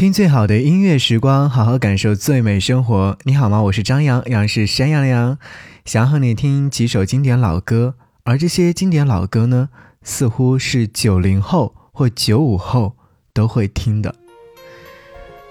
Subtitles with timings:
[0.00, 3.18] 听最好的音乐时光，好好感受最美生活。
[3.24, 3.60] 你好吗？
[3.64, 5.36] 我是张扬，杨是山羊的羊，
[5.84, 7.96] 想和你听几首经典老歌。
[8.24, 9.68] 而这些经典老歌呢，
[10.02, 12.96] 似乎是九零后或九五后
[13.34, 14.14] 都会听的。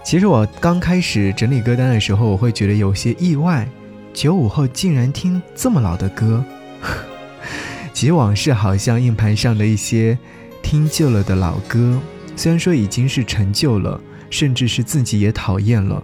[0.04, 3.70] 其实我刚开始整理歌单的时候，我会觉得有些意外，
[4.16, 6.43] 九五后竟然听这么老的歌。
[7.93, 10.18] 其实往事好像硬盘上的一些
[10.63, 12.00] 听旧了的老歌，
[12.36, 14.02] 虽然说已经是陈旧了。
[14.30, 16.04] 甚至是自己也讨厌了，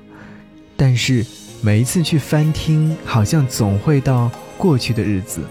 [0.76, 1.26] 但是
[1.62, 5.42] 每一次去翻听，好像总会到过去的日子。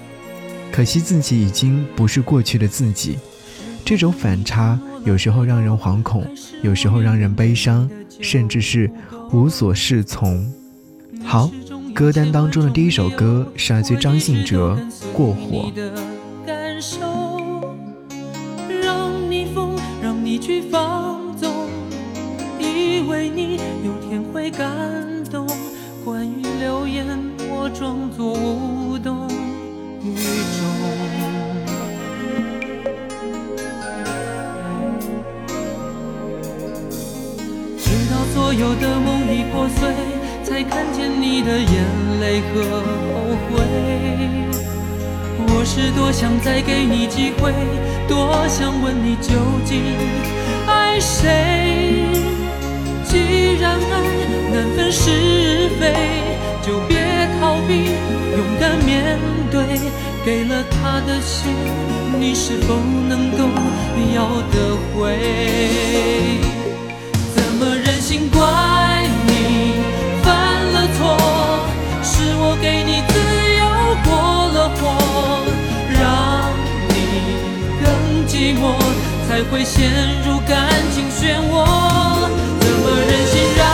[0.72, 3.16] 可惜自己已经不是过去的自己，
[3.84, 6.26] 这种反差有时候让人惶恐，
[6.62, 7.88] 有时候让人悲伤，
[8.20, 8.90] 甚至是
[9.32, 10.52] 无所适从。
[11.22, 11.50] 好，
[11.94, 14.76] 歌单当中的第一首歌是来自张信哲
[15.12, 15.70] 《过火》。
[20.02, 20.38] 为你
[23.28, 24.66] 你有天会感
[25.30, 25.46] 动，
[26.04, 27.06] 关于流言
[27.48, 29.28] 我装作无动
[30.02, 30.64] 于衷。
[37.78, 39.94] 直到所有的梦已破碎，
[40.44, 41.74] 才看见你的眼
[42.20, 42.62] 泪和
[43.10, 43.12] 后
[43.48, 43.52] 悔。
[45.46, 47.52] 我是多想再给你机会，
[48.06, 49.32] 多想问你究
[49.64, 49.82] 竟
[50.66, 51.83] 爱谁。
[53.64, 53.96] 既然爱
[54.52, 55.82] 难分是非，
[56.62, 56.98] 就别
[57.40, 57.72] 逃避，
[58.36, 59.18] 勇敢面
[59.50, 59.64] 对。
[60.22, 61.50] 给了他的心，
[62.18, 62.74] 你是否
[63.08, 63.48] 能够
[64.14, 65.16] 要得回？
[67.34, 68.42] 怎么忍心怪
[69.26, 69.32] 你
[70.22, 70.32] 犯
[70.72, 71.16] 了错？
[72.02, 73.14] 是我给你自
[73.60, 73.64] 由
[74.04, 74.12] 过
[74.52, 74.82] 了火，
[75.90, 76.02] 让
[76.90, 76.92] 你
[77.82, 77.86] 更
[78.28, 78.62] 寂寞，
[79.26, 79.90] 才会陷
[80.26, 80.52] 入感
[80.92, 82.03] 情漩涡。
[83.06, 83.73] 人心让。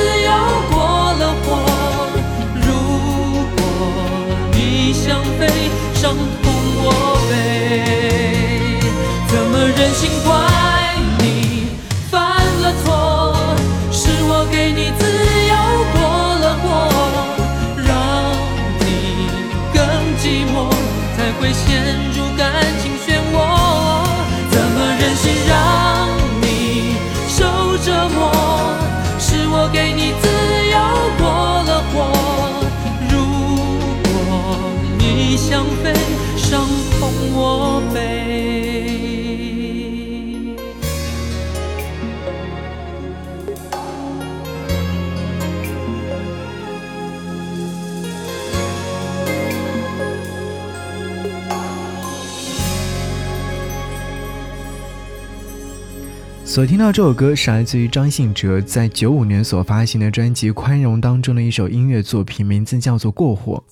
[56.51, 63.63] 所听到这首歌是来自于张信哲在九五年所发行的专辑《宽容》当中的一首音乐作品，名字叫做《过火》。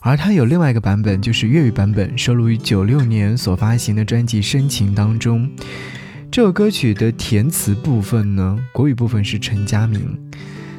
[0.00, 5.48] 而它有另外一个版本，就是粤语版本，收录于九六年所发行的专辑《深情》当中。
[6.28, 10.18] 这首歌曲的填词部分呢，国语部分是陈佳明，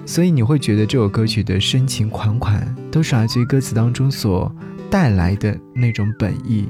[0.06, 4.53] 所以你会觉得这首歌曲的深情款款，都是来自于歌词当中所
[4.92, 6.68] 带来的那种本意。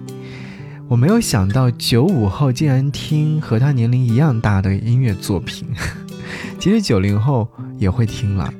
[0.89, 5.67] 我没有想到九五后竟然听和他年龄一样大的音乐作品，
[6.57, 7.47] 其实九零后
[7.77, 8.51] 也会听了。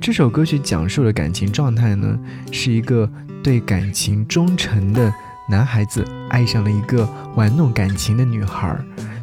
[0.00, 2.18] 这首歌曲讲述的感情状态呢，
[2.50, 3.06] 是一个
[3.42, 5.12] 对感情忠诚的
[5.50, 8.74] 男孩子爱上了一个玩弄感情的女孩，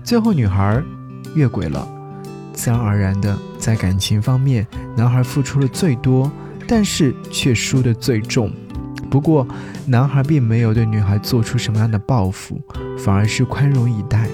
[0.04, 0.80] 最后女孩
[1.34, 1.88] 越轨了，
[2.54, 6.32] 自然而然的在感情方面，男孩付出了最多，
[6.68, 8.52] 但是却输得最重。
[9.16, 9.48] 不过，
[9.86, 12.60] 男孩并没有对女孩做出什么样的报复，
[12.98, 14.28] 反而是宽容以待。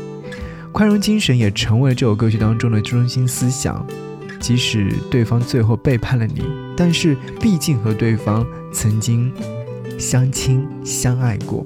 [0.71, 3.85] 宽容精神也成为了这首歌曲当中的中心思想。
[4.39, 6.41] 即使对方最后背叛了你，
[6.75, 8.43] 但是毕竟和对方
[8.73, 9.31] 曾经
[9.99, 11.63] 相亲相爱过，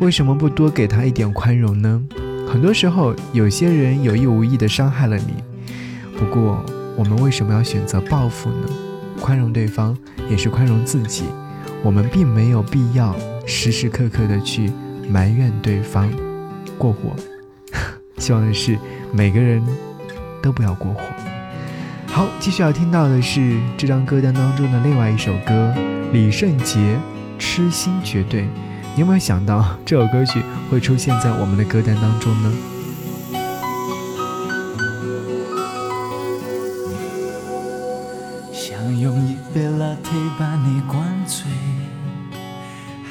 [0.00, 2.02] 为什么不多给他一点宽容呢？
[2.48, 5.34] 很多时候，有些人有意无意的伤害了你，
[6.18, 6.66] 不过
[6.96, 8.68] 我们为什么要选择报复呢？
[9.20, 9.96] 宽容对方
[10.28, 11.22] 也是宽容自己。
[11.82, 13.14] 我们并没有必要
[13.46, 14.70] 时时刻刻的去
[15.08, 16.10] 埋怨对方
[16.76, 17.14] 过火，
[18.18, 18.78] 希望的是
[19.12, 19.62] 每个人
[20.42, 21.00] 都不要过火。
[22.06, 25.74] 好，继续要听到的是这张歌单当中的另外一首歌，
[26.12, 26.78] 李圣杰
[27.38, 28.42] 《痴心绝对》。
[28.94, 32.52] 你有没有想到这首歌曲会出现在我们的歌单当中呢？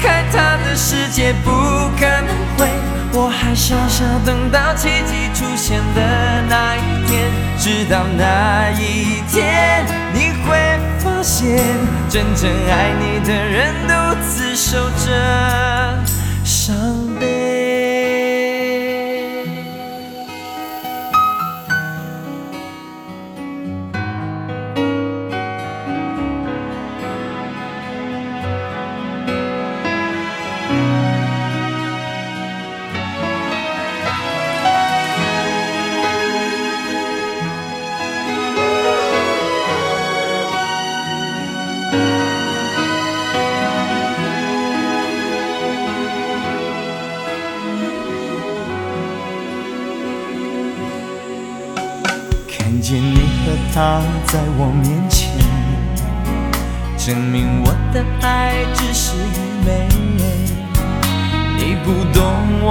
[0.00, 1.50] 开他的世界不。
[3.20, 7.28] 我还傻傻等到奇迹出现的那一天，
[7.58, 11.58] 直到那一天，你会发现，
[12.08, 15.97] 真正爱你的人独自守着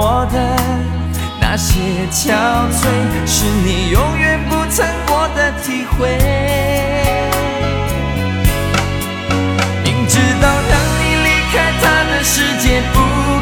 [0.00, 0.38] 我的
[1.40, 1.80] 那些
[2.12, 2.30] 憔
[2.70, 2.86] 悴，
[3.26, 6.06] 是你永远不曾过的体会。
[9.82, 12.96] 明知道让你离开他的世界不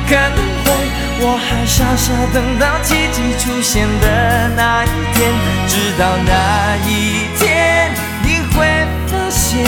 [0.09, 0.73] 可能会，
[1.21, 5.31] 我还傻傻等到奇迹出现的那一天，
[5.69, 8.65] 直到那一天，你会
[9.09, 9.63] 发现。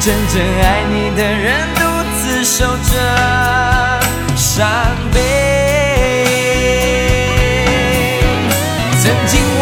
[0.00, 1.80] 真正爱你的人独
[2.18, 2.90] 自守着
[4.34, 4.66] 伤
[5.14, 5.91] 悲。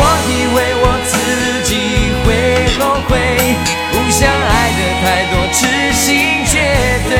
[0.00, 1.12] 我以为我自
[1.68, 1.70] 己
[2.24, 2.28] 会
[2.78, 3.12] 后悔，
[3.92, 5.58] 不想爱的太多，痴
[5.92, 6.52] 心绝
[7.10, 7.12] 对。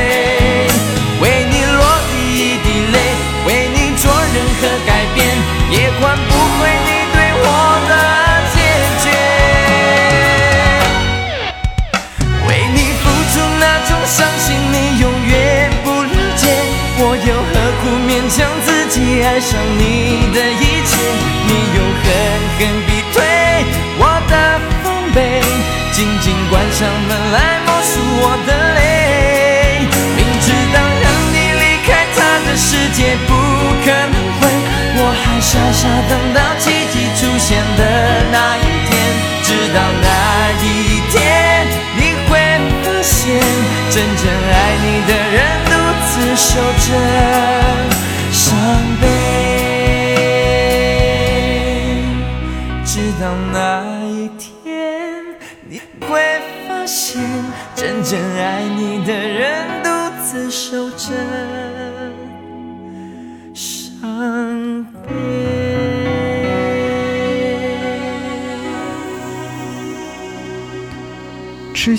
[1.21, 2.97] 为你落第一滴泪，
[3.45, 5.19] 为你做任何改变，
[5.69, 7.45] 也换不回你对我
[7.87, 7.93] 的。
[8.55, 8.57] 坚
[9.03, 9.05] 决。
[12.47, 16.43] 为你付出那种伤心，你永远不了解，
[16.97, 20.10] 我又何苦勉强自己爱上你
[35.51, 36.41] 傻傻等到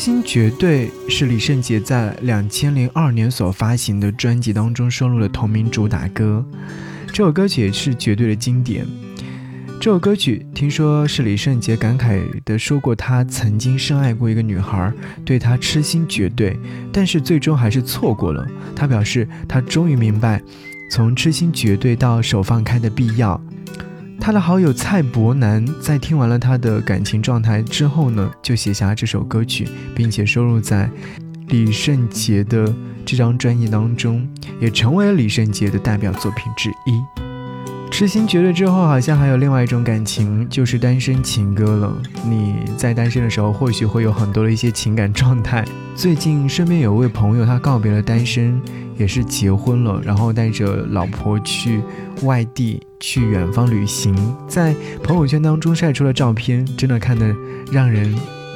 [0.04, 6.44] 心绝对是李圣杰在两千零二年所发行的专辑当中收录的同名主打歌，
[7.06, 8.84] 这首歌曲也是绝对的经典。
[9.80, 14.92] 这首歌曲听说是李圣杰感慨的说过，他曾经深爱过一个女孩，
[15.24, 16.58] 对她痴心绝对，
[16.92, 18.44] 但是最终还是错过了。
[18.74, 20.42] 他表示，他终于明白，
[20.90, 23.40] 从痴心绝对到手放开的必要。
[24.24, 30.88] 他的好友蔡伯南在听完了他的感情状态之后呢，就写下这首歌曲，并且收录在
[31.48, 32.72] 李圣杰的
[33.04, 34.24] 这张专辑当中，
[34.60, 37.21] 也成为了李圣杰的代表作品之一。
[37.92, 41.94] 痴心绝对之后，好像还有另外一种感情，就是单身情歌了。
[42.24, 45.62] 你在单身的时候，或许会有很多的一些情感状态。
[45.94, 48.58] 最近身边有位朋友，他告别了单身，
[48.96, 51.82] 也是结婚了，然后带着老婆去
[52.22, 54.16] 外地、去远方旅行，
[54.48, 57.32] 在朋友圈当中晒出了照片，真的看得
[57.70, 58.08] 让人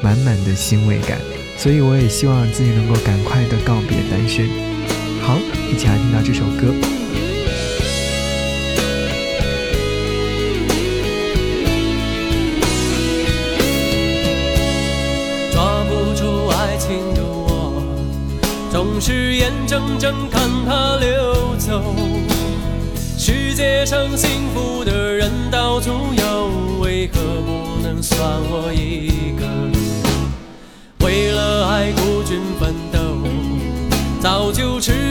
[0.03, 1.19] 满满的欣慰感。
[1.59, 4.49] 所以我也希望自己能够赶快的告别单身。
[5.21, 5.37] 好，
[5.71, 6.96] 一起来听到这首歌。
[19.77, 21.83] 真正看它流走。
[23.19, 28.19] 世界上幸福的人到处有，为何不能算
[28.49, 29.45] 我一个？
[31.05, 32.99] 为了爱孤军奋斗，
[34.19, 35.06] 早就吃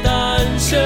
[0.00, 0.78] 诞生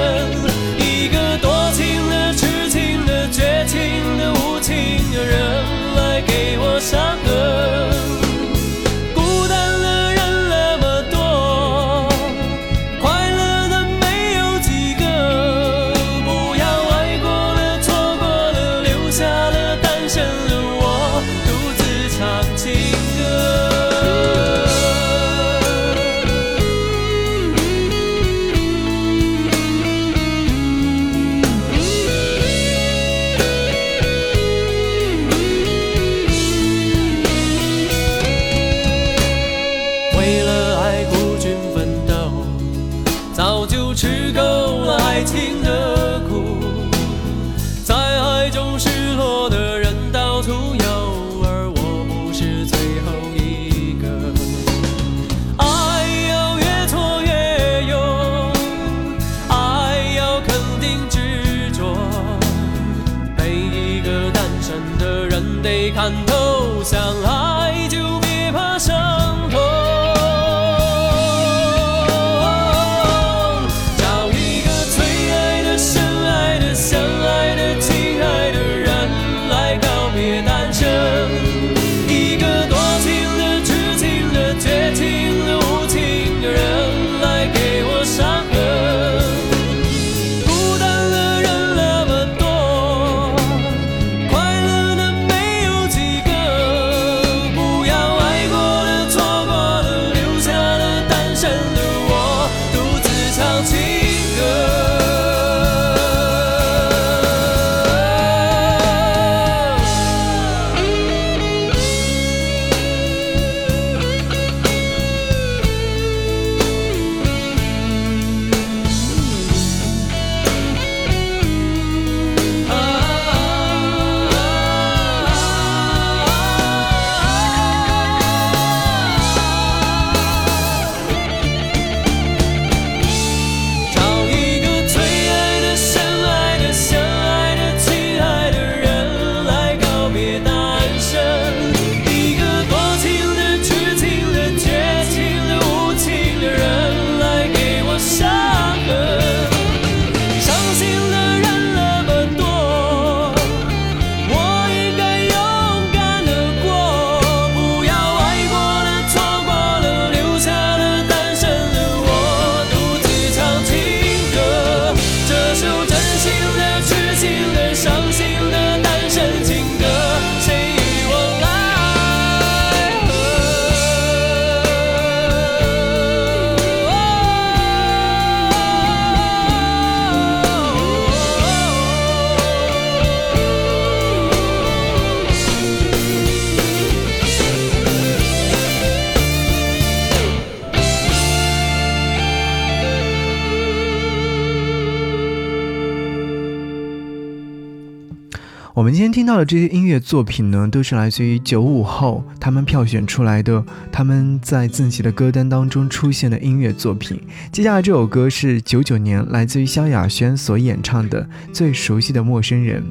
[199.12, 207.20] 听到的这些音乐作品呢，都是来自于九五后他们票选出来的，他们在自己的歌单当中出现的音乐作品。
[207.52, 212.82] 接下来这首歌是九九年来自于萧亚轩所演唱的《最熟悉的陌生人》。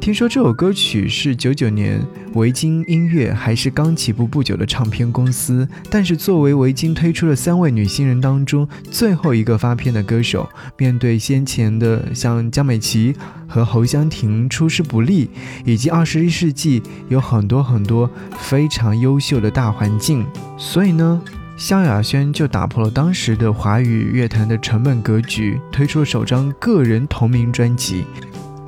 [0.00, 2.00] 听说这首歌曲是九九年
[2.32, 13.14] 维京音乐还是刚起步不久的唱片公司，但是作为维京推出的三位女新人当中最后一个发片的歌手，面对先前的像江美琪
[13.46, 15.28] 和侯湘婷出师不利，
[15.66, 20.24] 以及二十一世纪有很多很多非常优秀的大环境，
[20.56, 21.20] 所以呢，
[21.58, 28.06] 萧亚轩就打破了当时的华语乐坛的成本格局，推出了首张个人同名专辑。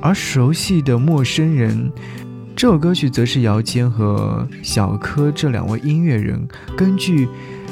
[0.03, 1.89] 而熟悉的陌生人
[2.57, 7.25] 这首歌曲，则是姚谦和小柯这两位音乐人根据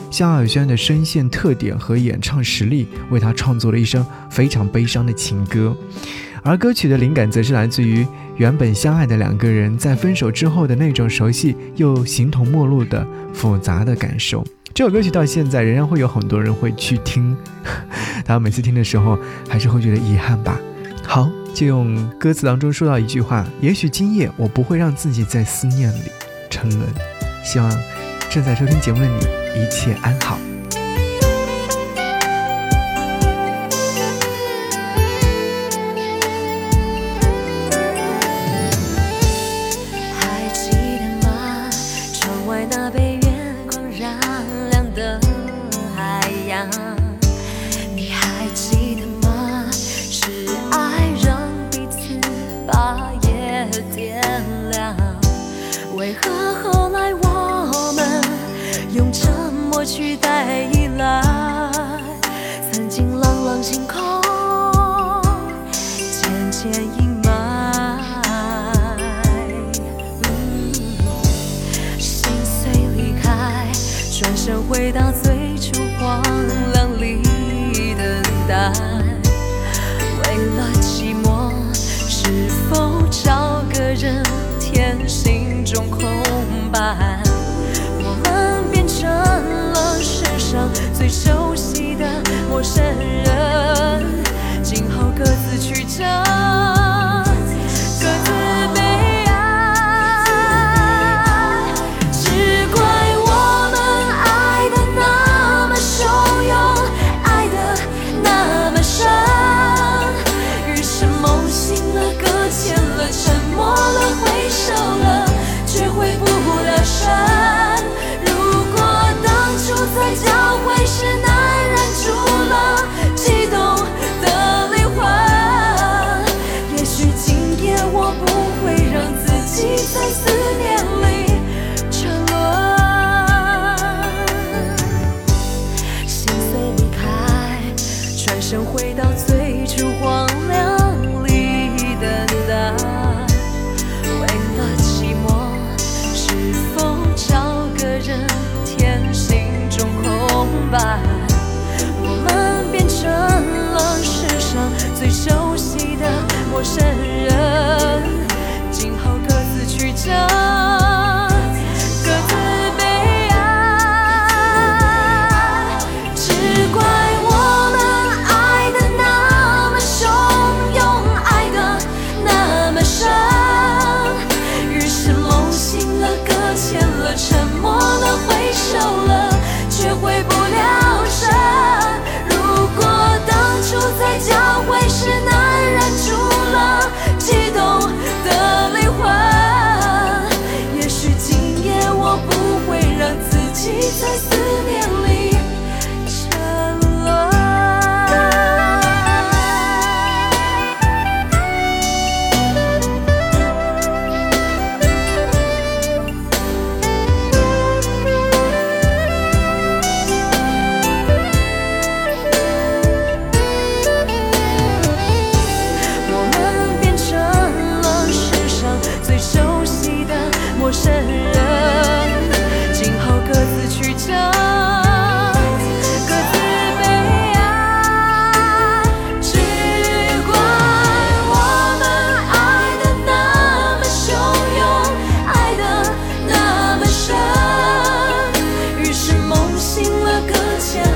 [0.10, 5.76] 萧亚轩的声线特点和演唱实力，为他创作了一首非常悲伤的情歌。
[6.42, 14.42] 而歌曲的灵感，则是来自于原本相爱的两个人在分手之后的那种熟悉又形同陌路的复杂的感受。
[14.74, 17.36] 这首歌曲到现在仍然会有很多人会去听，
[18.24, 20.58] 他们每次听的时候，还是会觉得遗憾吧。
[21.04, 21.30] 好。
[21.54, 26.12] 就用歌词当中说到一句话：“也许今夜我不会让自己在思念里
[26.50, 26.88] 沉沦。”
[27.44, 27.70] 希望
[28.30, 30.51] 正在收听节目的你一切安好。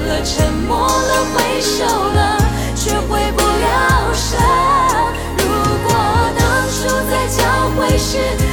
[0.06, 2.38] 了沉默了挥手了
[2.76, 4.38] 却回不了神
[5.40, 5.46] 如
[5.84, 5.94] 果
[6.38, 7.44] 当初在交
[7.76, 8.45] 会时